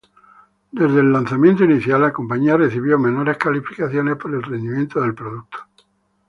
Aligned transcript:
Desde 0.71 0.99
el 0.99 1.13
lanzamiento 1.13 1.63
inicial, 1.63 2.01
la 2.01 2.11
compañía 2.11 2.57
recibió 2.57 2.97
mejores 2.97 3.37
calificaciones 3.37 4.17
por 4.17 4.33
el 4.33 4.41
rendimiento 4.41 4.99
del 4.99 5.13
producto. 5.13 5.59